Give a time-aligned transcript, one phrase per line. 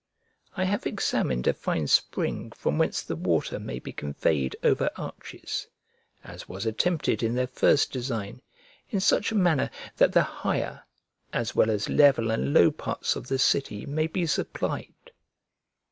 [0.57, 5.67] I have examined a fine spring from whence the water may be conveyed over arches
[6.23, 8.41] (as was attempted in their first design)
[8.89, 10.81] in such a manner that the higher
[11.31, 14.95] as well as level and low parts of the city may be supplied.